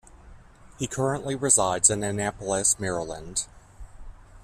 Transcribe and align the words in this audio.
He 0.79 0.87
currently 0.87 1.35
resides 1.35 1.91
in 1.91 2.03
Annapolis, 2.03 2.79
Maryland. 2.79 3.45